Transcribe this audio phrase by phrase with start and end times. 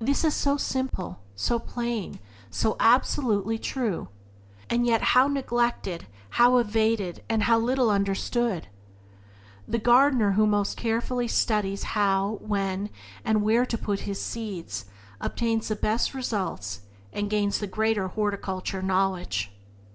[0.00, 2.18] This is so simple, so plain,
[2.48, 4.08] so absolutely true!
[4.70, 8.68] and yet how neglected, how evaded, and how little understood!
[9.68, 12.88] The gardener who most carefully studies how, when,
[13.22, 14.86] and where to put in his seeds
[15.20, 16.80] obtains the best results
[17.12, 19.52] and gains the greater horticultural knowledge.